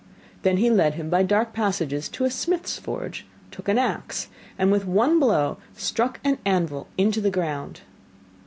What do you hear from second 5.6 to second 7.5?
struck an anvil into the